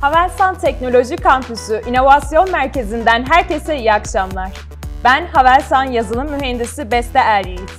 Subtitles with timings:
[0.00, 4.50] Havelsan Teknoloji Kampüsü İnovasyon Merkezi'nden herkese iyi akşamlar.
[5.04, 7.72] Ben Havelsan yazılım mühendisi Beste Eryiğit.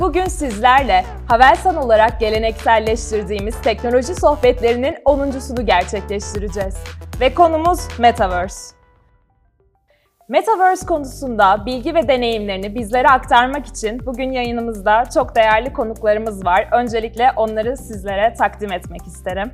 [0.00, 6.76] Bugün sizlerle Havelsan olarak gelenekselleştirdiğimiz teknoloji sohbetlerinin 10.sunu gerçekleştireceğiz.
[7.20, 8.76] Ve konumuz Metaverse.
[10.28, 16.68] Metaverse konusunda bilgi ve deneyimlerini bizlere aktarmak için bugün yayınımızda çok değerli konuklarımız var.
[16.72, 19.52] Öncelikle onları sizlere takdim etmek isterim.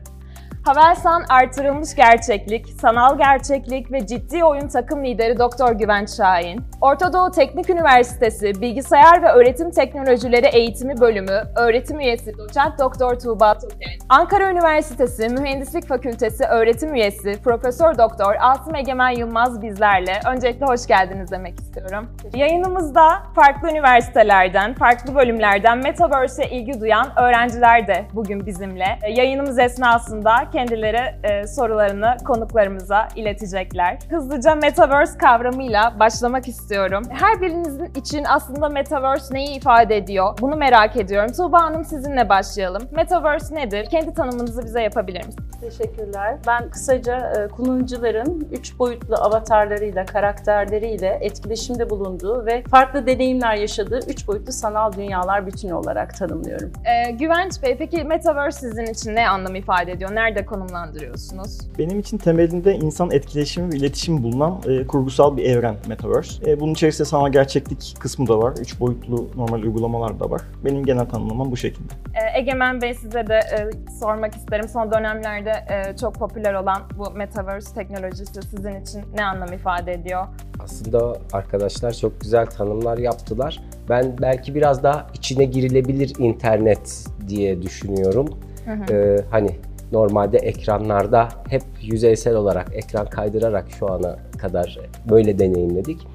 [0.64, 7.30] Havelsan artırılmış gerçeklik, sanal gerçeklik ve ciddi oyun takım lideri Doktor Güvenç Şahin, Orta Doğu
[7.30, 14.50] Teknik Üniversitesi Bilgisayar ve Öğretim Teknolojileri Eğitimi Bölümü öğretim üyesi Doçent Doktor Tuğba Türken, Ankara
[14.50, 20.20] Üniversitesi Mühendislik Fakültesi öğretim üyesi Profesör Doktor Asım Egemen Yılmaz bizlerle.
[20.26, 22.08] Öncelikle hoş geldiniz demek istiyorum.
[22.34, 28.98] Yayınımızda farklı üniversitelerden, farklı bölümlerden Metaverse'e ilgi duyan öğrenciler de bugün bizimle.
[29.08, 33.98] Yayınımız esnasında kendileri e, sorularını konuklarımıza iletecekler.
[34.10, 37.02] Hızlıca Metaverse kavramıyla başlamak istiyorum.
[37.10, 40.38] Her birinizin için aslında Metaverse neyi ifade ediyor?
[40.40, 41.32] Bunu merak ediyorum.
[41.32, 42.82] Tuğba Hanım sizinle başlayalım.
[42.90, 43.86] Metaverse nedir?
[43.90, 45.50] Kendi tanımınızı bize yapabilir misiniz?
[45.60, 46.36] Teşekkürler.
[46.46, 54.28] Ben kısaca e, kullanıcıların üç boyutlu avatarlarıyla, karakterleriyle etkileşimde bulunduğu ve farklı deneyimler yaşadığı üç
[54.28, 56.72] boyutlu sanal dünyalar bütünü olarak tanımlıyorum.
[56.84, 60.14] Ee, Güvenç Bey, peki Metaverse sizin için ne anlam ifade ediyor?
[60.14, 61.58] Nerede konumlandırıyorsunuz?
[61.78, 66.50] Benim için temelinde insan etkileşimi ve iletişimi bulunan e, kurgusal bir evren Metaverse.
[66.50, 68.54] E, bunun içerisinde sanal gerçeklik kısmı da var.
[68.60, 70.42] Üç boyutlu normal uygulamalar da var.
[70.64, 71.94] Benim genel tanımlamam bu şekilde.
[72.14, 74.68] Ee, Egemen Bey size de e, sormak isterim.
[74.68, 80.26] Son dönemlerde e, çok popüler olan bu Metaverse teknolojisi sizin için ne anlam ifade ediyor?
[80.64, 83.60] Aslında arkadaşlar çok güzel tanımlar yaptılar.
[83.88, 88.28] Ben belki biraz daha içine girilebilir internet diye düşünüyorum.
[88.64, 88.94] Hı hı.
[88.94, 89.50] Ee, hani
[89.92, 94.78] normalde ekranlarda hep yüzeysel olarak ekran kaydırarak şu ana kadar
[95.10, 96.06] böyle deneyimledik.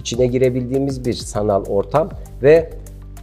[0.00, 2.10] İçine girebildiğimiz bir sanal ortam
[2.42, 2.70] ve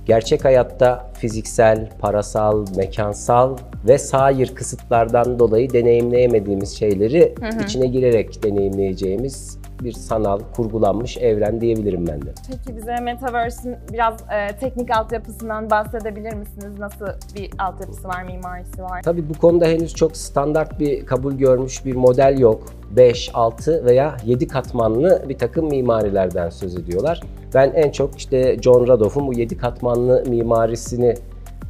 [0.06, 7.64] gerçek hayatta fiziksel, parasal, mekansal ve sair kısıtlardan dolayı deneyimleyemediğimiz şeyleri Hı hı.
[7.64, 12.34] içine girerek deneyimleyeceğimiz bir sanal, kurgulanmış evren diyebilirim ben de.
[12.48, 16.80] Peki bize Metaverse'in biraz e, teknik altyapısından bahsedebilir misiniz?
[16.80, 17.06] Nasıl
[17.36, 19.02] bir altyapısı var, mimarisi var?
[19.04, 22.64] Tabii bu konuda henüz çok standart bir kabul görmüş bir model yok.
[22.96, 27.22] 5, 6 veya 7 katmanlı bir takım mimarilerden söz ediyorlar.
[27.54, 31.16] Ben en çok işte John Radoff'un bu 7 katmanlı mimarisini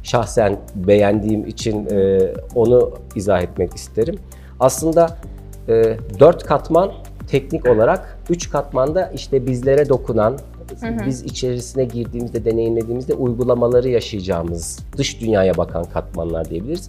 [0.02, 2.20] şahsen beğendiğim için e,
[2.54, 4.18] onu izah etmek isterim.
[4.60, 5.16] Aslında
[5.68, 6.92] e, 4 katman
[7.28, 10.38] teknik olarak, 3 katmanda işte bizlere dokunan,
[10.80, 11.06] hı.
[11.06, 16.88] biz içerisine girdiğimizde, deneyimlediğimizde uygulamaları yaşayacağımız dış dünyaya bakan katmanlar diyebiliriz.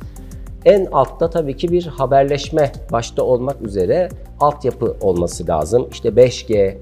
[0.65, 5.87] En altta tabii ki bir haberleşme başta olmak üzere altyapı olması lazım.
[5.91, 6.77] İşte 5G, e,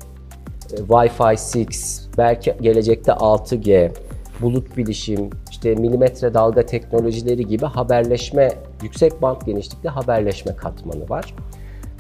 [0.90, 3.92] Wi-Fi 6, belki gelecekte 6G,
[4.42, 8.52] bulut bilişim, işte milimetre dalga teknolojileri gibi haberleşme,
[8.84, 11.36] yüksek band genişlikte haberleşme katmanı var.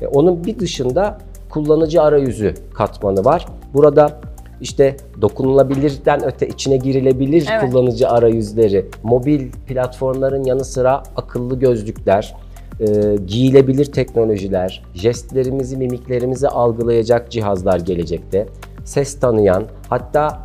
[0.02, 1.18] E, Onun bir dışında
[1.50, 3.46] kullanıcı arayüzü katmanı var.
[3.74, 4.20] Burada
[4.62, 7.72] işte dokunulabilirden öte içine girilebilir Evet.
[7.72, 12.36] kullanıcı arayüzleri, mobil platformların yanı sıra akıllı gözlükler,
[12.80, 18.48] e, giyilebilir teknolojiler, jestlerimizi, mimiklerimizi algılayacak cihazlar gelecekte,
[18.86, 20.44] ses tanıyan, hatta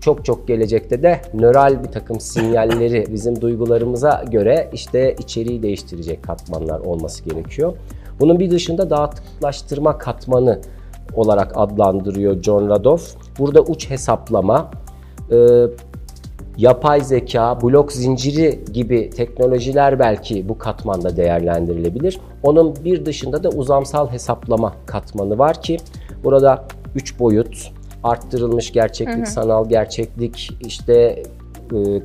[0.00, 6.80] çok çok gelecekte de nöral bir takım sinyalleri bizim duygularımıza göre işte içeriği değiştirecek katmanlar
[6.80, 7.72] olması gerekiyor.
[8.20, 10.60] Bunun bir dışında dağıtıklaştırma katmanı
[11.14, 13.16] olarak adlandırıyor John Radoff.
[13.38, 14.70] Burada uç hesaplama,
[15.30, 15.36] e,
[16.56, 22.20] yapay zeka, blok zinciri gibi teknolojiler belki bu katmanda değerlendirilebilir.
[22.42, 25.76] Onun bir dışında da uzamsal hesaplama katmanı var ki
[26.24, 26.64] burada
[26.94, 27.72] 3 boyut,
[28.04, 31.22] arttırılmış gerçeklik, sanal gerçeklik, işte
[31.74, 32.02] e,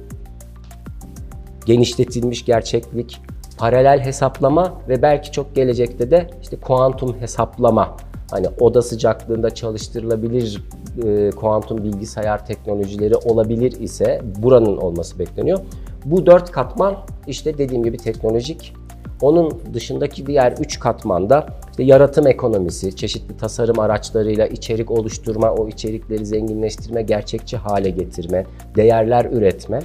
[1.66, 3.22] genişletilmiş gerçeklik,
[3.60, 7.98] paralel hesaplama ve belki çok gelecekte de işte kuantum hesaplama.
[8.32, 10.64] Hani oda sıcaklığında çalıştırılabilir
[11.06, 15.60] e, kuantum bilgisayar teknolojileri olabilir ise buranın olması bekleniyor.
[16.06, 16.98] Bu dört katman
[17.28, 18.74] işte dediğim gibi teknolojik.
[19.22, 26.26] Onun dışındaki diğer üç katmanda işte yaratım ekonomisi, çeşitli tasarım araçlarıyla içerik oluşturma, o içerikleri
[26.26, 28.46] zenginleştirme, gerçekçi hale getirme,
[28.76, 29.80] değerler üretme.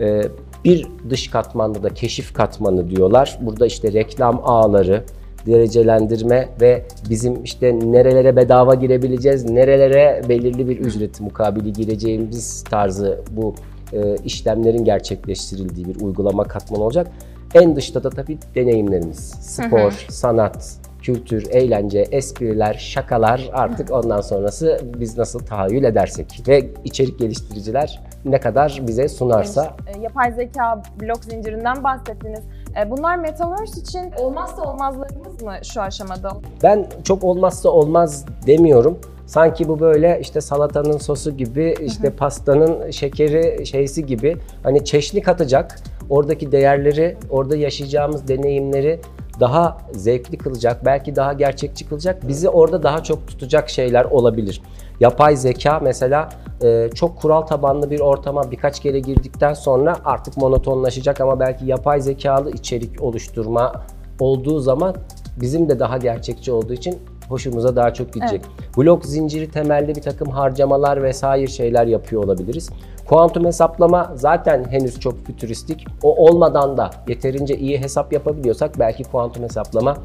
[0.00, 0.22] Ee,
[0.64, 3.38] bir dış katmanda da keşif katmanı diyorlar.
[3.40, 5.04] Burada işte reklam ağları,
[5.46, 13.54] derecelendirme ve bizim işte nerelere bedava girebileceğiz, nerelere belirli bir ücret mukabili gireceğimiz tarzı bu
[13.92, 17.06] e, işlemlerin gerçekleştirildiği bir uygulama katmanı olacak.
[17.54, 25.18] En dışta da tabii deneyimlerimiz, spor, sanat, kültür, eğlence, espriler, şakalar artık ondan sonrası biz
[25.18, 31.84] nasıl tahayyül edersek ve içerik geliştiriciler ne kadar bize sunarsa E, Yapay zeka blok zincirinden
[31.84, 32.40] bahsettiniz.
[32.80, 36.32] E, Bunlar Metaverse için olmazsa olmazlarımız mı şu aşamada?
[36.62, 38.98] Ben çok olmazsa olmaz demiyorum.
[39.26, 45.76] Sanki bu böyle işte salatanın sosu gibi, işte pastanın şekeri şeysi gibi hani çeşni katacak.
[46.10, 49.00] Oradaki değerleri, orada yaşayacağımız deneyimleri
[49.40, 52.28] daha zevkli kılacak, belki daha gerçekçi kılacak.
[52.28, 54.62] Bizi orada daha çok tutacak şeyler olabilir.
[55.00, 56.28] Yapay zeka mesela
[56.62, 62.00] e, çok kural tabanlı bir ortama birkaç kere girdikten sonra artık monotonlaşacak ama belki yapay
[62.00, 63.72] zekalı içerik oluşturma
[64.20, 64.94] olduğu zaman
[65.40, 66.98] bizim de daha gerçekçi olduğu için
[67.28, 68.42] hoşumuza daha çok gidecek.
[68.76, 72.70] Blok zinciri temelli bir takım harcamalar vesaire şeyler yapıyor olabiliriz.
[73.08, 75.86] Kuantum hesaplama zaten henüz çok fütüristik.
[76.02, 79.96] O olmadan da yeterince iyi hesap yapabiliyorsak belki kuantum hesaplama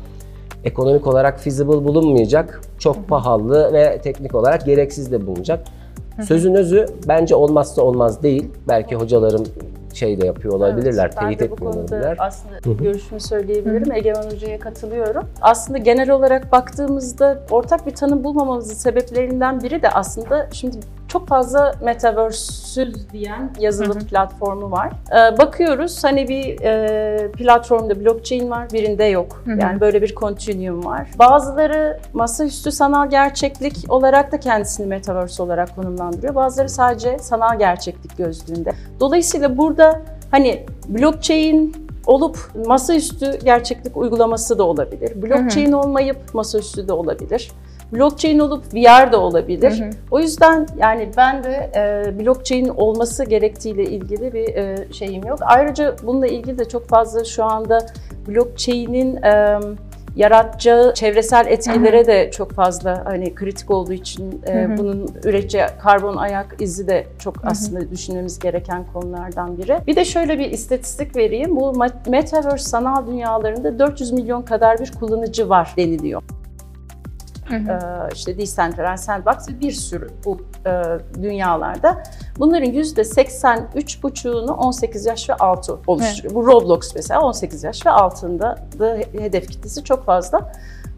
[0.65, 2.61] ekonomik olarak feasible bulunmayacak.
[2.79, 5.65] Çok pahalı ve teknik olarak gereksiz de bulunacak.
[6.27, 8.51] Sözün özü bence olmazsa olmaz değil.
[8.67, 9.43] Belki hocalarım
[9.93, 12.15] şey de yapıyor olabilirler, Evet, teyit etmiyor olabilirler.
[12.19, 13.91] aslında görüşümü söyleyebilirim.
[13.91, 15.23] Egemen Hoca'ya katılıyorum.
[15.41, 20.77] Aslında genel olarak baktığımızda ortak bir tanım bulmamamızın sebeplerinden biri de aslında şimdi
[21.15, 24.91] çok fazla metaverse'süz diyen yazılım platformu var.
[25.11, 29.43] Ee, bakıyoruz hani bir e, platformda blockchain var, birinde yok.
[29.45, 29.51] hı.
[29.59, 31.09] Yani böyle bir continuum var.
[31.19, 36.35] Bazıları masaüstü sanal gerçeklik olarak da kendisini metaverse olarak konumlandırıyor.
[36.35, 38.71] Bazıları sadece sanal gerçeklik gözlüğünde.
[38.99, 40.01] Dolayısıyla burada
[40.31, 41.75] hani blockchain
[42.05, 45.21] olup masaüstü gerçeklik uygulaması da olabilir.
[45.21, 47.51] Blockchain olmayıp masaüstü de olabilir.
[47.93, 49.79] Blockchain olup VR da olabilir.
[49.79, 49.89] Hı hı.
[50.11, 55.39] O yüzden yani ben de e, blockchain olması gerektiğiyle ilgili bir e, şeyim yok.
[55.41, 57.85] Ayrıca bununla ilgili de çok fazla şu anda
[58.27, 59.59] blockchain'in e,
[60.15, 64.77] yaratacağı çevresel etkilere de çok fazla hani kritik olduğu için e, Hı hı.
[64.77, 69.77] bunun üreteceği karbon ayak izi de çok aslında düşünmemiz gereken konulardan biri.
[69.87, 71.55] Bir de şöyle bir istatistik vereyim.
[71.55, 71.73] Bu
[72.07, 76.21] Metaverse sanal dünyalarında 400 milyon kadar bir kullanıcı var deniliyor.
[77.47, 77.71] Hı hı.
[77.71, 80.71] Ee, işte Decentraland, Sandbox ve bir sürü bu e,
[81.21, 82.03] dünyalarda.
[82.39, 86.35] Bunların %83,5'unu 18 yaş ve altı oluşturuyor.
[86.35, 90.51] Bu Roblox mesela 18 yaş ve altında da hedef kitlesi çok fazla.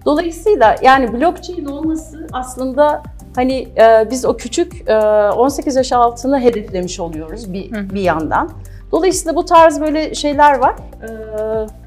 [0.05, 3.03] Dolayısıyla yani blockchain olması aslında
[3.35, 4.97] hani e, biz o küçük e,
[5.31, 7.89] 18 yaş altını hedeflemiş oluyoruz bir, Hı hı.
[7.89, 8.49] bir yandan.
[8.91, 10.75] Dolayısıyla bu tarz böyle şeyler var.
[11.03, 11.07] Ee,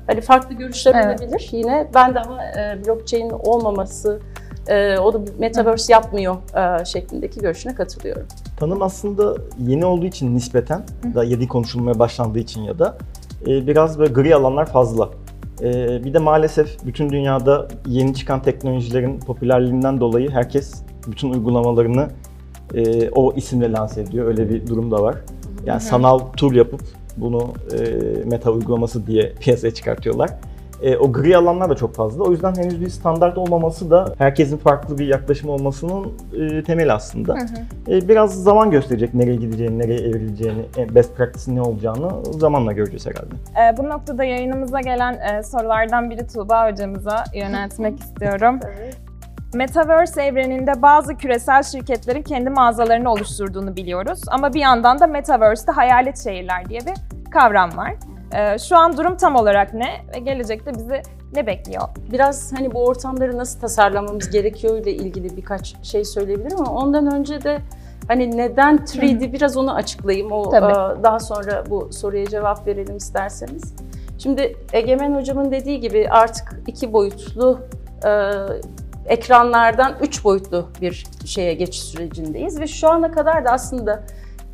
[0.07, 1.21] hani farklı görüşler Evet.
[1.21, 1.49] olabilir.
[1.53, 4.21] Yine ben de ama e, blockchain olmaması
[4.71, 6.37] e, o da metaverse yapmıyor
[6.81, 8.27] e, şeklindeki görüşüne katılıyorum.
[8.57, 10.85] Tanım aslında yeni olduğu için nispeten,
[11.15, 12.99] da yeni konuşulmaya başlandığı için ya da
[13.47, 15.11] e, biraz böyle gri alanlar fazla.
[15.63, 22.09] E, bir de maalesef bütün dünyada yeni çıkan teknolojilerin popülerliğinden dolayı herkes bütün uygulamalarını
[22.75, 24.27] e, o isimle lanse ediyor.
[24.27, 25.17] Öyle bir durum da var.
[25.67, 26.81] Yani sanal tool yapıp
[27.17, 27.79] bunu e,
[28.25, 30.31] meta uygulaması diye piyasaya çıkartıyorlar.
[30.83, 32.25] E, o gri alanlar da çok fazla.
[32.25, 37.35] O yüzden henüz bir standart olmaması da herkesin farklı bir yaklaşım olmasının e, temeli aslında.
[37.35, 37.97] Hı hı.
[37.97, 43.07] E, biraz zaman gösterecek nereye gideceğini, nereye evrileceğini, e, best practice'in ne olacağını zamanla göreceğiz
[43.07, 43.35] herhalde.
[43.69, 48.61] E, Bu noktada yayınımıza gelen e, sorulardan biri Tuğba hocamıza yöneltmek istiyorum.
[49.55, 54.21] Metaverse evreninde bazı küresel şirketlerin kendi mağazalarını oluşturduğunu biliyoruz.
[54.29, 56.95] Ama bir yandan da Metaverse'de hayalet şehirler diye bir
[57.31, 57.95] kavram var.
[58.35, 61.03] Ee, Şu an durum tam olarak ne ve gelecekte bizi
[61.35, 61.83] ne bekliyor?
[62.13, 67.43] Biraz hani bu ortamları nasıl tasarlamamız gerekiyor ile ilgili birkaç şey söyleyebilirim ama ondan önce
[67.43, 67.59] de
[68.09, 70.33] hani neden 3D biraz onu açıklayayım.
[70.33, 70.99] O Tabii.
[71.01, 73.75] e, daha sonra bu soruya cevap verelim isterseniz.
[74.19, 77.61] Şimdi Egemen hocamın dediği gibi artık iki boyutlu
[78.05, 78.11] e,
[79.07, 84.03] ekranlardan üç boyutlu bir şeye geçiş sürecindeyiz ve şu ana kadar da aslında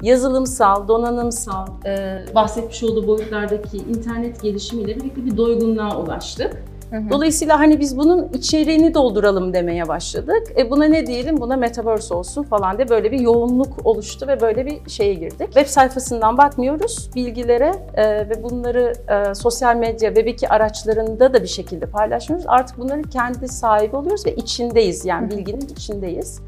[0.02, 6.62] yazılımsal, donanımsal, e, bahsetmiş olduğu boyutlardaki internet gelişimiyle birlikte bir doygunluğa ulaştık.
[6.90, 7.10] Hı hı.
[7.10, 10.42] Dolayısıyla hani biz bunun içeriğini dolduralım demeye başladık.
[10.56, 11.40] E buna ne diyelim?
[11.40, 15.46] Buna metaverse olsun falan diye böyle bir yoğunluk oluştu ve böyle bir şeye girdik.
[15.46, 21.86] Web sayfasından bakmıyoruz bilgilere e, ve bunları e, sosyal medya, Web2 araçlarında da bir şekilde
[21.86, 22.46] paylaşmıyoruz.
[22.48, 25.04] Artık bunların kendi sahibi oluyoruz ve içindeyiz.
[25.04, 26.40] Yani bilginin içindeyiz.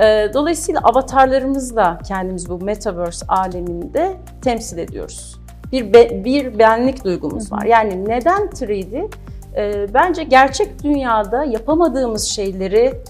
[0.00, 5.40] E, Dolayısıyla avatarlarımızla kendimiz bu metaverse aleminde temsil ediyoruz.
[5.72, 7.62] Bir be- bir benlik duygumuz var.
[7.64, 9.08] Yani neden 3D?
[9.56, 13.00] Ee, bence gerçek dünyada yapamadığımız şeyleri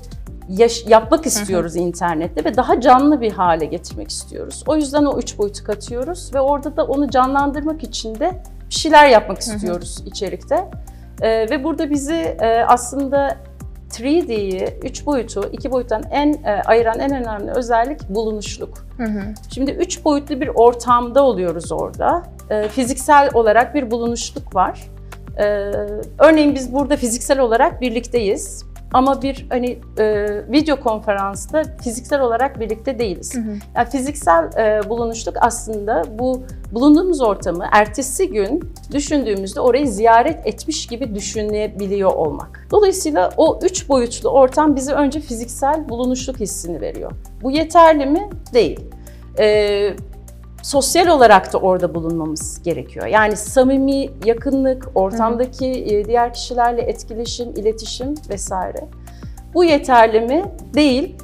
[0.48, 4.64] yaş- yapmak istiyoruz internette ve daha canlı bir hale getirmek istiyoruz.
[4.66, 8.30] O yüzden o üç boyutu katıyoruz ve orada da onu canlandırmak için de
[8.70, 10.70] bir şeyler yapmak istiyoruz içerikte.
[11.22, 13.36] E, ve burada bizi e, aslında
[13.90, 18.86] 3D'yi, 3 boyutu, 2 boyuttan en e, ayıran en önemli özellik bulunuşluk.
[18.96, 19.20] Hı hı.
[19.54, 22.22] Şimdi 3 boyutlu bir ortamda oluyoruz orada.
[22.50, 24.80] E, fiziksel olarak bir bulunuşluk var.
[25.38, 25.44] E,
[26.18, 28.64] örneğin biz burada fiziksel olarak birlikteyiz.
[28.92, 33.34] Ama bir hani e, video konferansta fiziksel olarak birlikte değiliz.
[33.34, 33.54] Hı hı.
[33.76, 41.14] Yani fiziksel e, bulunuşluk aslında bu bulunduğumuz ortamı ertesi gün düşündüğümüzde orayı ziyaret etmiş gibi
[41.14, 42.55] düşünebiliyor olmak.
[42.70, 47.12] Dolayısıyla o üç boyutlu ortam bize önce fiziksel bulunuşluk hissini veriyor.
[47.42, 48.30] Bu yeterli mi?
[48.54, 48.80] Değil.
[49.38, 49.96] E,
[50.62, 53.06] sosyal olarak da orada bulunmamız gerekiyor.
[53.06, 58.88] Yani samimi yakınlık, ortamdaki e, diğer kişilerle etkileşim, iletişim vesaire.
[59.54, 60.44] Bu yeterli mi?
[60.74, 61.16] Değil.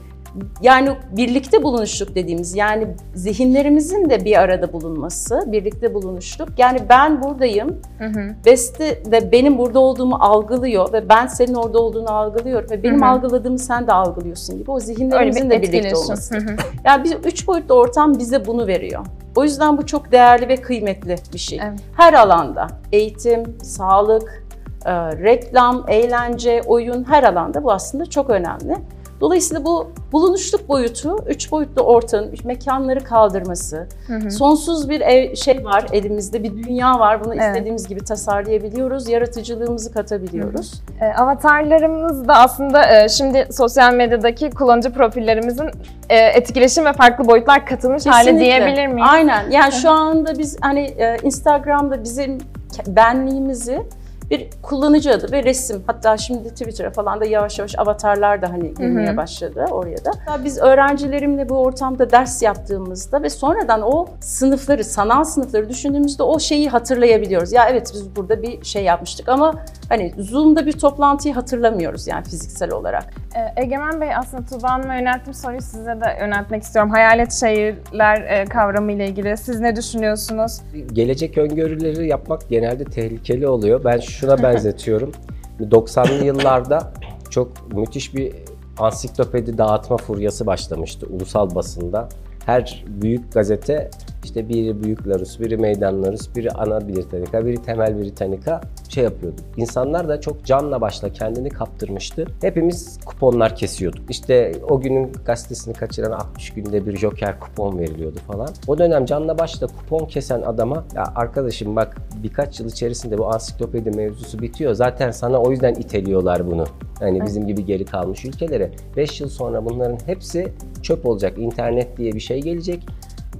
[0.62, 6.48] Yani birlikte bulunuşluk dediğimiz yani zihinlerimizin de bir arada bulunması, birlikte bulunuşluk.
[6.58, 8.34] Yani ben buradayım, Hı hı.
[8.46, 13.04] Beste de benim burada olduğumu algılıyor ve ben senin orada olduğunu algılıyorum ve benim Hı
[13.04, 13.08] hı.
[13.08, 16.34] algıladığımı sen de algılıyorsun gibi o Öyle zihinlerimizin bir de birlikte olması.
[16.34, 16.56] Hı hı.
[16.84, 19.06] Yani biz üç boyutlu ortam bize bunu veriyor.
[19.36, 21.60] O yüzden bu çok değerli ve kıymetli bir şey.
[21.62, 21.80] Evet.
[21.96, 24.44] Her alanda, eğitim, sağlık,
[24.84, 28.76] e, reklam, eğlence, oyun her alanda bu aslında çok önemli.
[29.22, 34.30] Dolayısıyla bu bulunuşluk boyutu, üç boyutlu ortamın mekanları kaldırması, Hı hı.
[34.30, 37.24] sonsuz bir ev, şey var elimizde, bir dünya var.
[37.24, 37.44] Bunu Evet.
[37.46, 40.82] istediğimiz gibi tasarlayabiliyoruz, yaratıcılığımızı katabiliyoruz.
[41.00, 45.70] E, avatarlarımız da aslında e, şimdi sosyal medyadaki kullanıcı profillerimizin
[46.08, 48.44] e, etkileşim ve farklı boyutlar katılmış hali Kesinlikle.
[48.44, 49.08] diyebilir miyiz?
[49.12, 49.50] Aynen.
[49.50, 52.38] Yani şu anda biz hani e, Instagram'da bizim
[52.86, 53.82] benliğimizi
[54.32, 55.82] bir kullanıcı adı ve resim.
[55.86, 59.16] Hatta şimdi Twitter'a falan da yavaş yavaş avatarlar da hani girmeye hı.
[59.16, 60.10] başladı oraya da.
[60.26, 66.38] Hatta biz öğrencilerimle bu ortamda ders yaptığımızda ve sonradan o sınıfları, sanal sınıfları düşündüğümüzde o
[66.38, 67.52] şeyi hatırlayabiliyoruz.
[67.52, 69.54] Ya evet biz burada bir şey yapmıştık ama
[69.92, 73.14] hani Zoom'da bir toplantıyı hatırlamıyoruz yani fiziksel olarak.
[73.34, 76.90] E, Egemen Bey aslında Tuğba Hanım'a yönelttiğim soruyu size de yöneltmek istiyorum.
[76.90, 80.60] Hayalet şehirler e, kavramı ile ilgili siz ne düşünüyorsunuz?
[80.92, 83.84] Gelecek öngörüleri yapmak genelde tehlikeli oluyor.
[83.84, 85.12] Ben şuna benzetiyorum.
[85.60, 86.92] 90'lı yıllarda
[87.30, 88.32] çok müthiş bir
[88.78, 92.08] ansiklopedi dağıtma furyası başlamıştı ulusal basında.
[92.46, 93.90] Her büyük gazete
[94.24, 99.40] işte biri Büyük Larus, biri Meydan Larus, biri Ana Britannica, biri Temel Britannica şey yapıyordu.
[99.56, 102.26] İnsanlar da çok canla başla kendini kaptırmıştı.
[102.40, 104.10] Hepimiz kuponlar kesiyorduk.
[104.10, 108.48] İşte o günün gazetesini kaçıran 60 günde bir joker kupon veriliyordu falan.
[108.66, 113.90] O dönem canla başla kupon kesen adama ya arkadaşım bak birkaç yıl içerisinde bu ansiklopedi
[113.90, 114.74] mevzusu bitiyor.
[114.74, 116.64] Zaten sana o yüzden iteliyorlar bunu.
[116.98, 118.70] Hani bizim gibi geri kalmış ülkelere.
[118.96, 120.52] 5 yıl sonra bunların hepsi
[120.82, 121.38] çöp olacak.
[121.38, 122.86] İnternet diye bir şey gelecek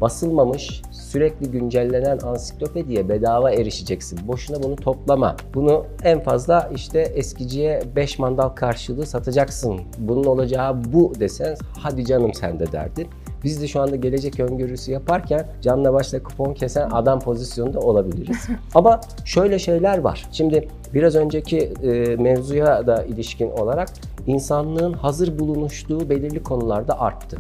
[0.03, 4.29] basılmamış, sürekli güncellenen ansiklopediye bedava erişeceksin.
[4.29, 5.37] Boşuna bunu toplama.
[5.55, 9.81] Bunu en fazla işte eskiciye 5 mandal karşılığı satacaksın.
[9.99, 13.07] Bunun olacağı bu desen hadi canım sen de derdi.
[13.45, 18.49] Biz de şu anda gelecek öngörüsü yaparken canla başla kupon kesen adam pozisyonunda olabiliriz.
[18.75, 20.27] Ama şöyle şeyler var.
[20.33, 23.89] Şimdi biraz önceki e, mevzuya da ilişkin olarak
[24.27, 27.37] insanlığın hazır bulunuştuğu belirli konularda arttı.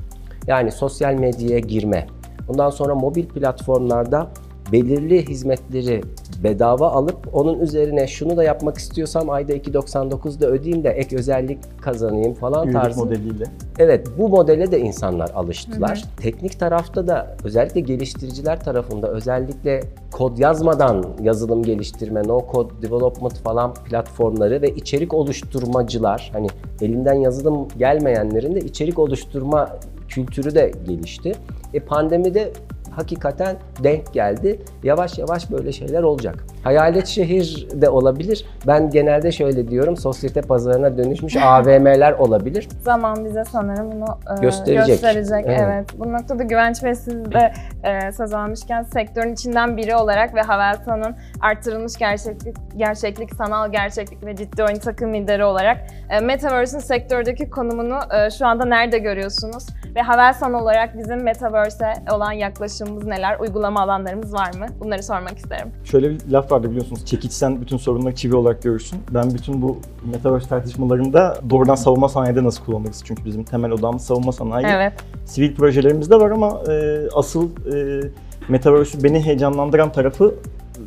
[0.47, 2.07] Yani sosyal medyaya girme,
[2.49, 4.29] Ondan sonra mobil platformlarda
[4.73, 6.03] belirli hizmetleri
[6.45, 12.35] bedava alıp onun üzerine şunu da yapmak istiyorsam ayda 2.99'da ödeyeyim de ek özellik kazanayım
[12.35, 13.01] falan Üyelik tarzı.
[13.05, 13.45] modeliyle.
[13.79, 16.05] Evet bu modele de insanlar alıştılar.
[16.17, 19.81] Teknik tarafta da özellikle geliştiriciler tarafında özellikle
[20.13, 26.47] kod yazmadan yazılım geliştirme, no code development falan platformları ve içerik oluşturmacılar hani
[26.81, 29.69] elinden yazılım gelmeyenlerin de içerik oluşturma
[30.15, 31.33] kültürü de gelişti.
[31.75, 32.53] E pandemide
[32.91, 34.63] hakikaten denk geldi.
[34.83, 36.45] Yavaş yavaş böyle şeyler olacak.
[36.65, 38.45] Hayalet şehir de olabilir.
[38.67, 39.97] Ben genelde şöyle diyorum.
[39.97, 42.69] Sosyete pazarına dönüşmüş AVM'ler olabilir.
[42.83, 44.87] Zaman bize sanırım bunu e, Gösterecek.
[44.87, 45.45] gösterecek.
[45.47, 45.61] Evet.
[45.63, 45.89] Evet.
[45.99, 47.53] Bu noktada Güvenç Bey siz de
[47.85, 54.37] e, söz almışken sektörün içinden biri olarak ve Havelsan'ın artırılmış gerçeklik, gerçeklik, sanal gerçeklik ve
[54.37, 55.77] ciddi oyun takım lideri olarak
[56.11, 59.67] e, Metaverse'in sektördeki konumunu e, şu anda nerede görüyorsunuz?
[59.95, 63.39] Ve Havelsan olarak bizim Metaverse'e olan yaklaşımımız neler?
[63.39, 64.67] Uygulama alanlarımız var mı?
[64.81, 65.73] Bunları sormak isterim.
[65.85, 67.07] Şöyle bir laf vardı biliyorsunuz.
[67.07, 68.99] Çekiçsen bütün sorunları çivi olarak görürsün.
[69.11, 69.79] Ben bütün bu
[70.13, 73.03] Metaverse tartışmalarında doğrudan savunma sanayide nasıl kullanırız?
[73.05, 74.67] Çünkü bizim temel odamız savunma sanayi.
[74.67, 74.93] Evet.
[75.25, 78.01] Sivil projelerimiz de var ama e, asıl e,
[78.49, 80.35] Metaverse'ü beni heyecanlandıran tarafı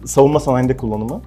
[0.05, 1.22] savunma sanayinde kullanımı.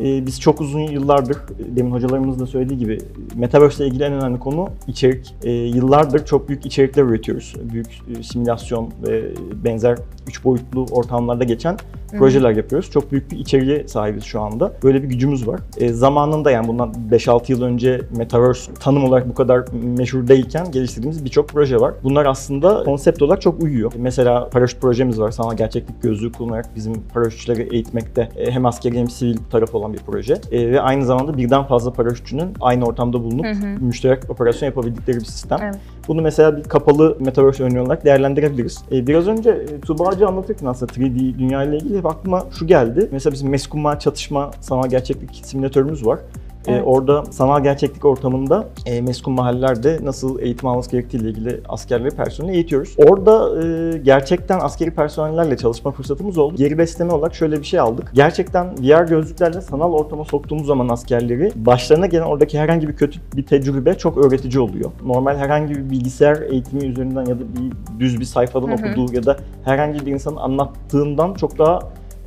[0.00, 1.36] E, biz çok uzun yıllardır,
[1.76, 2.98] demin hocalarımız da söylediği gibi
[3.34, 5.34] Metaverse ile ilgili en önemli konu içerik.
[5.42, 7.54] E, yıllardır çok büyük içerikler üretiyoruz.
[7.72, 7.86] Büyük
[8.18, 9.24] e, simülasyon ve
[9.64, 11.76] benzer üç boyutlu ortamlarda geçen
[12.18, 12.90] projeler yapıyoruz.
[12.90, 14.72] Çok büyük bir içeriğe sahibiz şu anda.
[14.82, 15.60] Böyle bir gücümüz var.
[15.76, 19.64] E, zamanında yani bundan 5-6 yıl önce Metaverse tanım olarak bu kadar
[19.98, 21.94] meşhur değilken geliştirdiğimiz birçok proje var.
[22.02, 23.92] Bunlar aslında konsept olarak çok uyuyor.
[23.96, 25.30] Mesela paraşüt projemiz var.
[25.30, 29.98] Sanal gerçeklik gözlüğü kullanarak bizim paraşütçüleri eğitmekte e, hem askeri hem sivil tarafı olan bir
[29.98, 30.40] proje.
[30.52, 33.46] E, ve aynı zamanda birden fazla paraşütçünün aynı ortamda bulunup
[33.80, 35.58] müşterek operasyon yapabildikleri bir sistem.
[35.62, 35.78] Evet.
[36.08, 38.84] Bunu mesela bir kapalı Metaverse örneği olarak değerlendirebiliriz.
[38.92, 42.66] E, biraz önce e, Tuğba Hacı anlatırken aslında 3D dünya ile ilgili hep aklıma şu
[42.66, 43.08] geldi.
[43.12, 46.18] Mesela bizim Meskumma çatışma sanal gerçeklik simülatörümüz var.
[46.66, 46.82] E, Evet.
[46.86, 52.94] orada sanal gerçeklik ortamında e, meskun mahallelerde nasıl eğitim alması gerektiğiyle ilgili askerleri personeli eğitiyoruz.
[53.06, 56.54] Orada e, gerçekten askeri personellerle çalışma fırsatımız oldu.
[56.56, 58.10] Geri besleme olarak şöyle bir şey aldık.
[58.14, 63.46] Gerçekten VR gözlüklerle sanal ortama soktuğumuz zaman askerleri başlarına gelen oradaki herhangi bir kötü bir
[63.46, 64.90] tecrübe çok öğretici oluyor.
[65.06, 68.74] Normal herhangi bir bilgisayar eğitimi üzerinden ya da bir düz bir sayfadan Hı hı.
[68.76, 71.78] okuduğu ya da herhangi bir insanın anlattığından çok daha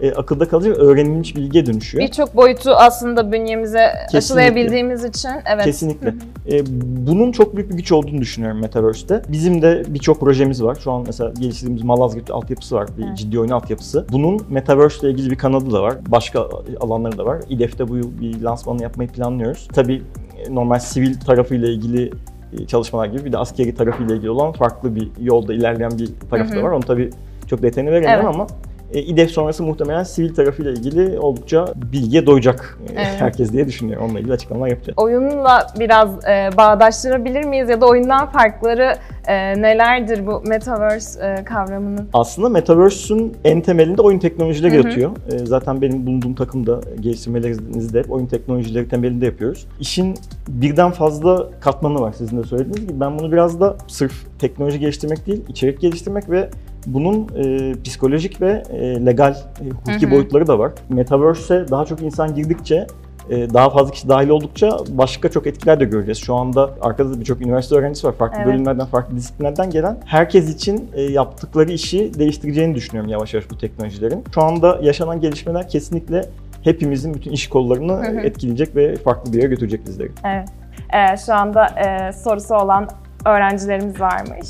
[0.02, 2.04] e, akılda kalıcı ve öğrenilmiş bilgiye dönüşüyor.
[2.08, 4.18] Birçok boyutu aslında bünyemize Kesinlikle.
[4.18, 5.64] aşılayabildiğimiz için evet.
[5.64, 6.14] Kesinlikle.
[6.52, 6.62] E,
[7.08, 9.22] bunun çok büyük bir güç olduğunu düşünüyorum Metaverse'te.
[9.30, 10.78] Bizim de birçok projemiz var.
[10.84, 12.88] Şu an mesela geliştirdiğimiz Malazgirt altyapısı var.
[12.98, 13.18] Bir Evet.
[13.18, 14.06] ciddi oyun altyapısı.
[14.12, 15.94] Bunun Metaverse ile ilgili bir kanadı da var.
[16.08, 16.50] Başka
[16.80, 17.40] alanları da var.
[17.50, 19.68] İDEF'te bu yıl bir lansmanı yapmayı planlıyoruz.
[19.74, 20.02] Tabii
[20.38, 22.12] e, normal sivil tarafıyla ilgili
[22.54, 26.56] e, çalışmalar gibi bir de askeri tarafıyla ilgili olan farklı bir yolda ilerleyen bir hı.
[26.56, 26.72] da var.
[26.72, 27.10] Onu tabii
[27.48, 28.25] çok detayını veremem Evet.
[28.25, 28.48] ama
[28.96, 33.08] e, İDEF sonrası muhtemelen sivil tarafıyla ilgili oldukça bilgiye doyacak e, Evet.
[33.22, 34.06] herkes diye düşünüyorum.
[34.06, 34.98] Onunla ilgili açıklamalar yapacağız.
[34.98, 38.96] Oyunla biraz e, bağdaştırabilir miyiz ya da oyundan farkları
[39.28, 42.10] e, nelerdir bu Metaverse e, kavramının?
[42.14, 44.88] Aslında Metaverse'ün en temelinde oyun teknolojileri Hı hı.
[44.88, 45.12] yatıyor.
[45.32, 49.68] Ee, Zaten benim bulunduğum takımda geliştirmelerinizde hep oyun teknolojileri temelinde yapıyoruz.
[49.80, 50.16] İşin
[50.48, 53.00] birden fazla katmanı var sizin de söylediğiniz gibi.
[53.00, 56.50] Ben bunu biraz da sırf teknoloji geliştirmek değil, içerik geliştirmek ve
[56.88, 60.12] bunun e, psikolojik ve e, legal, e, hukuki Hı hı.
[60.12, 60.72] boyutları da var.
[60.89, 62.88] Metaverse'e daha çok insan girdikçe
[63.30, 66.18] e, daha fazla kişi dahil oldukça başka çok etkiler de göreceğiz.
[66.18, 68.13] Şu anda arkada da birçok üniversite öğrencisi var.
[68.13, 68.48] Farklı Evet.
[68.48, 69.98] bölümlerden, farklı disiplinlerden gelen.
[70.06, 74.24] Herkes için e, yaptıkları işi değiştireceğini düşünüyorum yavaş yavaş bu teknolojilerin.
[74.34, 76.26] Şu anda yaşanan gelişmeler kesinlikle
[76.62, 78.19] hepimizin bütün iş kollarını Hı hı.
[78.19, 80.12] etkileyecek ve farklı bir yere götürecek bizleri.
[80.24, 80.50] Evet.
[80.93, 82.89] E, şu anda e, sorusu olan
[83.26, 84.48] öğrencilerimiz varmış.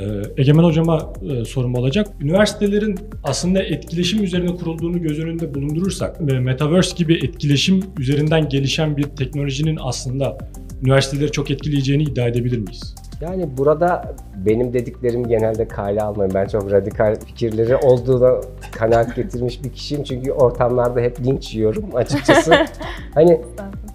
[0.00, 2.06] Ee, Egemen Hocama e, sorum olacak.
[2.20, 9.02] Üniversitelerin aslında etkileşim üzerine kurulduğunu göz önünde bulundurursak ve Metaverse gibi etkileşim üzerinden gelişen bir
[9.02, 10.38] teknolojinin aslında
[10.82, 12.94] üniversiteleri çok etkileyeceğini iddia edebilir miyiz?
[13.20, 14.14] Yani burada
[14.46, 16.34] benim dediklerim genelde kale almayın.
[16.34, 18.40] Ben çok radikal fikirleri olduğuna
[18.72, 20.04] kanaat getirmiş bir kişiyim.
[20.04, 22.54] Çünkü ortamlarda hep linç yiyorum açıkçası.
[23.14, 23.40] hani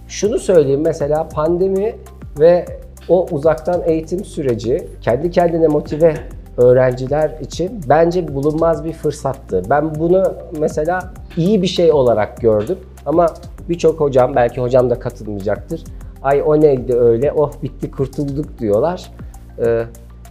[0.08, 1.96] şunu söyleyeyim mesela pandemi
[2.40, 2.66] ve
[3.08, 6.14] o uzaktan eğitim süreci kendi kendine motive
[6.56, 9.62] öğrenciler için bence bulunmaz bir fırsattı.
[9.70, 13.26] Ben bunu mesela iyi bir şey olarak gördüm ama
[13.68, 15.84] birçok hocam belki hocam da katılmayacaktır.
[16.22, 19.10] Ay o neydi öyle oh bitti kurtulduk diyorlar.
[19.58, 19.82] Ee,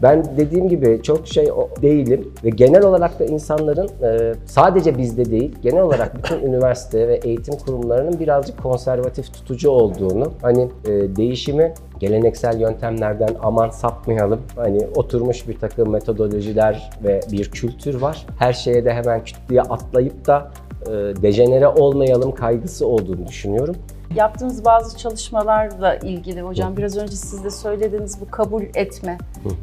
[0.01, 1.49] ben dediğim gibi çok şey
[1.81, 7.15] değilim ve genel olarak da insanların e, sadece bizde değil, genel olarak bütün üniversite ve
[7.15, 14.41] eğitim kurumlarının birazcık konservatif tutucu olduğunu, hani e, değişimi geleneksel yöntemlerden aman sapmayalım.
[14.55, 18.25] Hani oturmuş bir takım metodolojiler ve bir kültür var.
[18.39, 20.51] Her şeye de hemen küt diye atlayıp da
[20.85, 23.75] e, dejenere olmayalım kaygısı olduğunu düşünüyorum.
[24.15, 29.17] Yaptığımız bazı çalışmalarla ilgili hocam biraz önce siz de söylediğiniz bu kabul etme.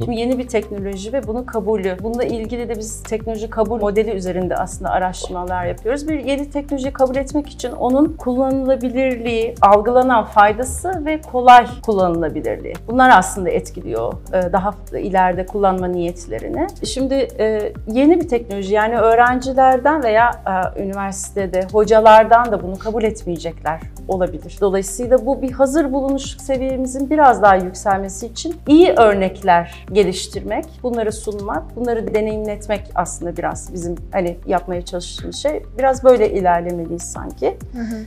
[0.04, 1.96] Şimdi yeni bir teknoloji ve bunun kabulü.
[2.02, 6.08] Bununla ilgili de biz teknoloji kabul modeli üzerinde aslında araştırmalar yapıyoruz.
[6.08, 12.74] Bir yeni teknolojiyi kabul etmek için onun kullanılabilirliği, algılanan faydası ve kolay kullanılabilirliği.
[12.88, 16.66] Bunlar aslında etkiliyor e, daha ileride kullanma niyetlerini.
[16.84, 20.30] Şimdi e, yeni bir teknoloji yani öğrencilerden veya
[20.76, 24.58] e, üniversitede hocalardan da bunu kabul etmeyecekler olabilir.
[24.60, 31.76] Dolayısıyla bu bir hazır bulunuş seviyemizin biraz daha yükselmesi için iyi örnekler geliştirmek, bunları sunmak,
[31.76, 35.62] bunları deneyimletmek aslında biraz bizim hani yapmaya çalıştığımız şey.
[35.78, 37.56] Biraz böyle ilerlemeliyiz sanki.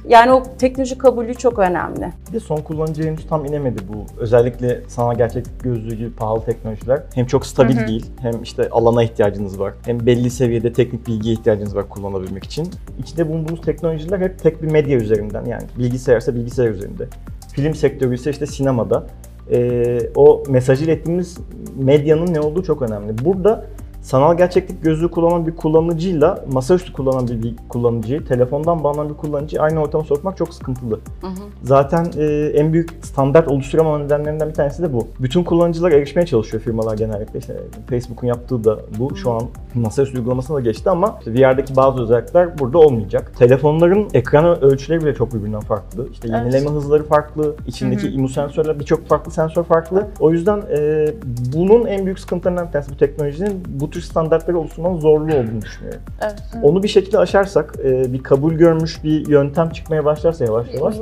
[0.08, 2.12] Yani o teknoloji kabulü çok önemli.
[2.28, 4.06] Bir de son kullanıcıya henüz tam inemedi bu.
[4.18, 7.04] Özellikle sanal gerçeklik gözlüğü gibi pahalı teknolojiler.
[7.16, 7.88] Hem çok stabil Hı hı.
[7.88, 9.74] değil, hem işte alana ihtiyacınız var.
[9.86, 12.70] Hem belli seviyede teknik bilgiye ihtiyacınız var kullanabilmek için.
[13.00, 17.08] İçinde bulunduğumuz teknolojiler hep tek bir medya üzerinden yani bilgisayarsa bilgisayar üzerinde.
[17.54, 19.08] Film sektörü ise işte sinemada.
[19.52, 21.38] Ee, o mesaj ilettiğimiz
[21.76, 23.26] medyanın ne olduğu çok önemli.
[23.26, 23.66] Burada
[24.02, 29.80] sanal gerçeklik gözlüğü kullanan bir kullanıcıyla masaüstü kullanan bir, kullanıcıyı, telefondan bağlanan bir kullanıcıyı aynı
[29.80, 31.00] ortama sokmak çok sıkıntılı.
[31.22, 31.32] Hı hı.
[31.64, 35.08] Zaten e, en büyük standart oluşturamama nedenlerinden bir tanesi de bu.
[35.20, 37.40] Bütün kullanıcılar erişmeye çalışıyor firmalar genellikle.
[37.40, 37.58] İşte
[37.90, 39.16] Facebook'un yaptığı da bu.
[39.16, 39.44] Şu an
[39.76, 43.32] masaüstü uygulamasına da geçti ama işte VR'daki bazı özellikler burada olmayacak.
[43.38, 46.08] Telefonların ekran ölçüleri bile çok birbirinden farklı.
[46.12, 46.40] İşte Evet.
[46.40, 47.56] yenileme hızları farklı.
[47.68, 48.12] içindeki Hı hı.
[48.12, 50.08] imu sensörler birçok farklı sensör farklı.
[50.20, 51.08] O yüzden e,
[51.54, 56.02] bunun en büyük sıkıntılarından bir tanesi bu teknolojinin bu tür standartları oluşturmanın zorlu olduğunu düşünüyorum.
[56.22, 56.36] Evet.
[56.64, 60.96] Onu bir şekilde aşarsak, e, bir kabul görmüş bir yöntem çıkmaya başlarsa yavaş yavaş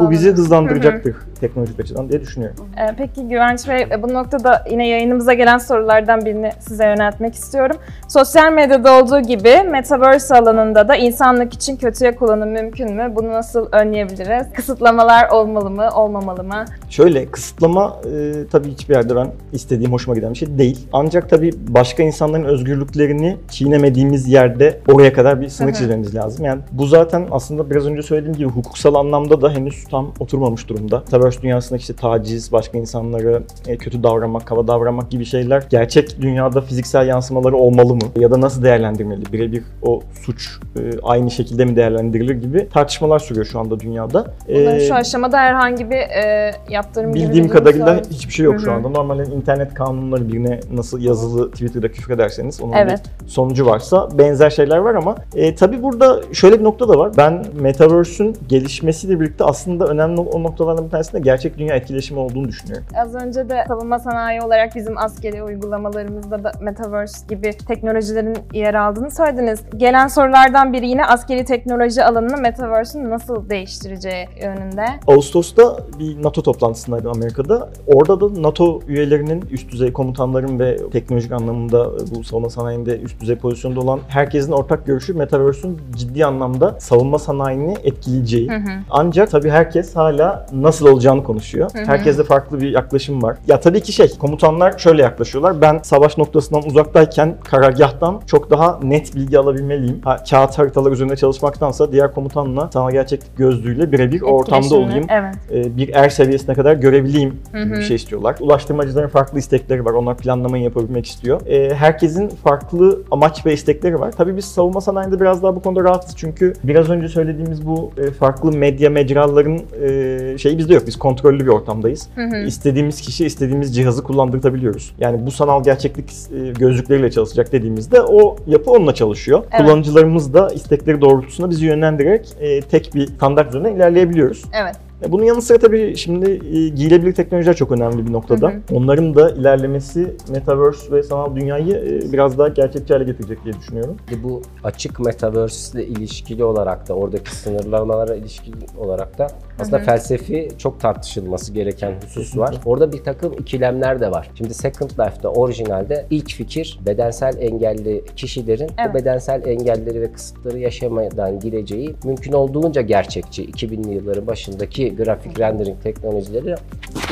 [0.00, 2.56] bu bizi hızlandıracaktır teknolojik açıdan diye düşünüyorum.
[2.76, 7.76] Ee, Peki Güvenç Bey, e, bu noktada yine yayınımıza gelen sorulardan birini size yöneltmek istiyorum.
[8.08, 13.12] Sosyal medyada olduğu gibi Metaverse alanında da insanlık için kötüye kullanım mümkün mü?
[13.16, 14.52] Bunu nasıl önleyebiliriz?
[14.52, 16.64] Kısıtlamalar olmalı mı, olmamalı mı?
[16.90, 20.88] Şöyle kısıtlama e, tabii hiçbir yerde ben istediğim hoşuma giden bir şey değil.
[20.92, 26.44] Ancak tabii başka insanların özgürlüklerini çiğnemediğimiz yerde oraya kadar bir sınır çizmemiz lazım.
[26.44, 30.98] Yani bu zaten aslında biraz önce söylediğim gibi hukuksal anlamda da henüz tam oturmamış durumda.
[30.98, 36.60] Metaverse dünyasındaki işte taciz, başka insanlara e, kötü davranmak, kaba davranmak gibi şeyler gerçek dünyada
[36.60, 38.02] fiziksel yansımaları olmalı mı?
[38.16, 39.32] Ya da nasıl değerlendirmeli?
[39.32, 44.34] Birebir o suç e, aynı şekilde mi değerlendirilir gibi tartışmalar sürüyor şu anda dünyada.
[44.48, 48.72] Bunların E, şu aşamada herhangi bir e, yaptırım Bildiğim kadarıyla hiçbir şey yok Hı şu
[48.72, 48.88] anda.
[48.88, 53.02] Normalde internet kanunları birine nasıl yazılı Twitter'da küfür ederseniz onun Evet.
[53.24, 57.12] bir sonucu varsa benzer şeyler var ama e, tabii burada şöyle bir nokta da var.
[57.16, 62.86] Ben Metaverse'ün gelişmesiyle birlikte aslında önemli o noktalardan bir tanesinde gerçek dünya etkileşimi olduğunu düşünüyorum.
[62.96, 69.10] Az önce de savunma sanayi olarak bizim askeri uygulamalarımızda da Metaverse gibi teknolojilerin yer aldığını
[69.10, 69.60] söylediniz.
[69.76, 74.84] Gelen sorulardan biri yine askeri teknoloji alanını Metaverse'ün nasıl değiştireceği yönünde.
[75.06, 77.68] Ağustos'ta bir NATO toplantısındaydım Amerika'da.
[77.86, 83.36] Orada da NATO üyelerinin üst düzey komutanların ve teknolojik anlamında bu savunma sanayinde üst düzey
[83.36, 88.50] pozisyonda olan herkesin ortak görüşü Metaverse'ün ciddi anlamda savunma sanayini etkileyeceği.
[88.50, 88.70] Hı hı.
[88.90, 91.70] Ancak tabii herkes hala nasıl olacağını konuşuyor.
[91.72, 91.84] Hı hı.
[91.84, 93.36] Herkeste farklı bir yaklaşım var.
[93.48, 95.60] Ya tabii ki şey, komutanlar şöyle yaklaşıyorlar.
[95.60, 100.00] Ben savaş noktasından uzaktayken karargahtan çok daha net bilgi alabilmeliyim.
[100.04, 105.06] Ha, kağıt haritalar üzerinde çalışmaktansa diğer komutanla sana gerçeklik gözlüğüyle birebir o ortamda olayım.
[105.08, 105.34] Evet.
[105.52, 108.36] Ee, bir er seviyesine kadar görebileyim gibi bir şey istiyorlar.
[108.40, 109.92] Ulaştırmacıların farklı istekleri var.
[109.92, 111.40] Onlar planlamayı yapabilmek istiyor.
[111.46, 114.12] Ee, herkesin farklı amaç ve istekleri var.
[114.12, 116.16] Tabii biz savunma sanayinde biraz daha bu konuda rahatız.
[116.16, 120.82] Çünkü biraz önce söylediğimiz bu e, farklı medya mecraların e, şeyi bizde yok.
[120.86, 122.08] Biz kontrollü bir ortamdayız.
[122.14, 122.36] Hı hı.
[122.46, 124.94] İstediğimiz kişi istediğimiz cihazı kullandırtabiliyoruz.
[124.98, 129.44] Yani bu sanal gerçeklik e, gözlükleriyle çalışacak dediğimizde o yapı onunla çalışıyor.
[129.50, 129.66] Evet.
[129.66, 132.28] Kullanıcılarımız da istekleri doğrultusunda bizi yönlendirerek
[132.70, 134.44] tek bir standart üzerine ilerleyebiliyoruz.
[134.62, 134.87] Evet.
[135.04, 138.48] E, Bunun yanı sıra tabii şimdi e, giyilebilir teknolojiler çok önemli bir noktada.
[138.48, 143.54] Hı Onların da ilerlemesi Metaverse ve sanal dünyayı e, biraz daha gerçekçi hale getirecek diye
[143.54, 143.96] düşünüyorum.
[144.22, 149.26] Bu açık metaverse ile ilişkili olarak da oradaki sınırlamalara ilişkili olarak da
[149.60, 149.84] aslında Hı hı.
[149.86, 152.54] felsefi çok tartışılması gereken husus var.
[152.64, 154.30] Orada bir takım ikilemler de var.
[154.34, 158.90] Şimdi Second Life'da orijinalde ilk fikir bedensel engelli kişilerin Evet.
[158.90, 165.82] bu bedensel engelleri ve kısıtları yaşamadan gireceği mümkün olduğunca gerçekçi 2000'li yılların başındaki grafik rendering
[165.82, 166.54] teknolojileri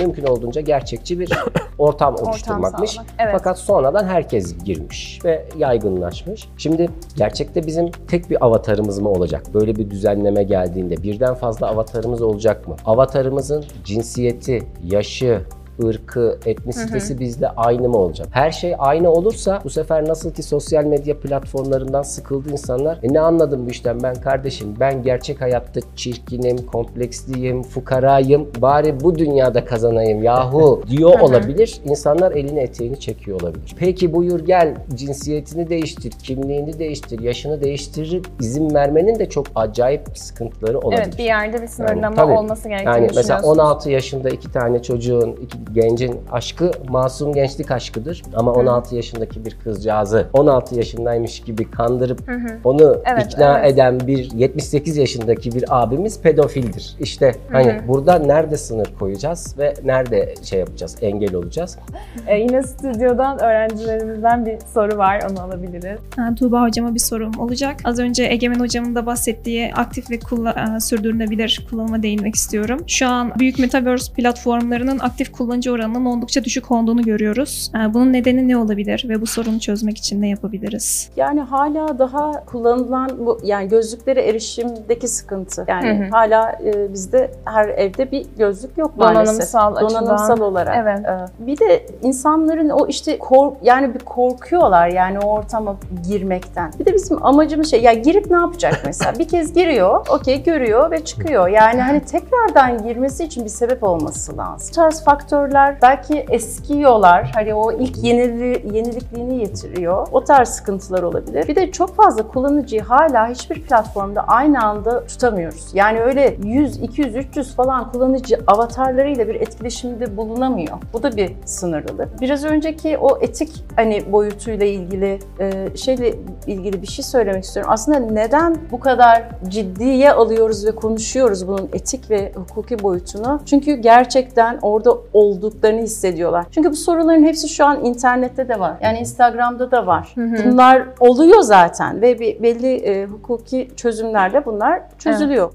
[0.00, 1.28] mümkün olduğunca gerçekçi bir
[1.78, 2.90] ortam oluşturmakmış.
[2.90, 3.32] sağlamak, evet.
[3.32, 6.48] Fakat sonradan herkes girmiş ve yaygınlaşmış.
[6.58, 9.54] Şimdi gerçekte bizim tek bir avatarımız mı olacak?
[9.54, 12.76] Böyle bir düzenleme geldiğinde birden fazla avatarımız olacak mı?
[12.84, 15.40] Avatarımızın cinsiyeti, yaşı,
[15.84, 18.28] ırkı, etnisitesi bizde aynı mı olacak?
[18.30, 22.98] Her şey aynı olursa bu sefer nasıl ki sosyal medya platformlarından sıkıldı insanlar.
[23.02, 24.74] E ne anladım bu işten ben kardeşim?
[24.80, 28.48] Ben gerçek hayatta çirkinim, kompleksliyim, fukarayım.
[28.62, 31.80] Bari bu dünyada kazanayım yahu diyor olabilir.
[31.84, 33.74] İnsanlar elini eteğini çekiyor olabilir.
[33.78, 38.22] Peki buyur gel cinsiyetini değiştir, kimliğini değiştir, yaşını değiştirir.
[38.40, 41.02] izin vermenin de çok acayip sıkıntıları olabilir.
[41.04, 42.32] Evet bir yerde bir sınırlama tabii.
[42.32, 43.58] olması gerektiğini Yani mesela düşünüyorsunuz.
[43.58, 48.22] 16 yaşında iki tane çocuğun, iki gencin aşkı masum gençlik aşkıdır.
[48.34, 52.58] Ama 16 yaşındaki bir kızcağızı 16 yaşındaymış gibi kandırıp Hı hı.
[52.64, 53.72] onu Evet, ikna evet.
[53.72, 56.96] eden bir 78 yaşındaki bir abimiz pedofildir.
[57.00, 57.88] İşte hani hı.
[57.88, 61.78] burada nerede sınır koyacağız ve nerede şey yapacağız, engel olacağız?
[62.26, 65.98] Ee, yine stüdyodan öğrencilerimizden bir soru var, onu alabiliriz.
[66.16, 67.76] Ha, Tuğba hocama bir sorum olacak.
[67.84, 72.80] Az önce Egemen hocamın da bahsettiği aktif ve kulla- e, sürdürülebilir kullanıma değinmek istiyorum.
[72.86, 77.70] Şu an büyük metaverse platformlarının aktif kullanıcı kullanıcı oranının oldukça düşük olduğunu görüyoruz.
[77.74, 81.10] E, bunun nedeni ne olabilir ve bu sorunu çözmek için ne yapabiliriz?
[81.16, 85.64] Yani hala daha kullanılan bu yani gözlüklere erişimdeki sıkıntı.
[85.68, 86.08] Yani Hı hı.
[86.10, 89.26] hala e, bizde her evde bir gözlük yok maalesef.
[89.26, 90.04] Donanımsal açıdan.
[90.04, 90.76] Donanımsal olarak.
[90.82, 90.98] Evet.
[91.06, 95.76] E, Bir de insanların o işte kork yani bir korkuyorlar yani o ortama
[96.08, 96.70] girmekten.
[96.78, 99.18] Bir de bizim amacımız şey ya girip ne yapacak mesela?
[99.18, 101.48] bir kez giriyor, okey görüyor ve çıkıyor.
[101.48, 104.68] Yani hani tekrardan girmesi için bir sebep olması lazım.
[104.70, 105.04] Bu tarz
[105.46, 107.30] faktörler belki eskiyorlar.
[107.34, 110.06] Hani o ilk yenili, yenilikliğini yitiriyor.
[110.12, 111.48] O tarz sıkıntılar olabilir.
[111.48, 115.70] Bir de çok fazla kullanıcıyı hala hiçbir platformda aynı anda tutamıyoruz.
[115.74, 120.78] Yani öyle 100, 200, 300 falan kullanıcı avatarlarıyla bir etkileşimde bulunamıyor.
[120.92, 122.20] Bu da bir sınırlılık.
[122.20, 126.14] Biraz önceki o etik hani boyutuyla ilgili e, şeyle
[126.46, 127.72] ilgili bir şey söylemek istiyorum.
[127.72, 133.40] Aslında neden bu kadar ciddiye alıyoruz ve konuşuyoruz bunun etik ve hukuki boyutunu?
[133.46, 134.96] Çünkü gerçekten orada
[135.36, 136.46] olduklarını hissediyorlar.
[136.50, 138.74] Çünkü bu soruların hepsi şu an internette de var.
[138.82, 140.14] Yani Instagram'da da var.
[140.16, 145.52] Bunlar oluyor zaten ve bir belli e, hukuki çözümlerle bunlar çözülüyor.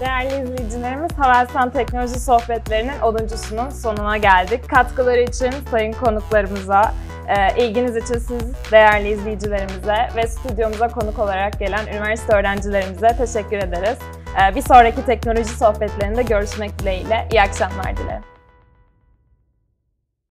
[0.00, 4.68] Değerli izleyicilerimiz, Havelsan Teknoloji Sohbetlerinin 10.sunun sonuna geldik.
[4.68, 6.94] Katkıları için sayın konuklarımıza,
[7.28, 13.98] e, ilginiz için siz değerli izleyicilerimize ve stüdyomuza konuk olarak gelen üniversite öğrencilerimize teşekkür ederiz.
[14.42, 17.28] E, Bir sonraki teknoloji sohbetlerinde görüşmek dileğiyle.
[17.32, 18.35] İyi akşamlar dilerim.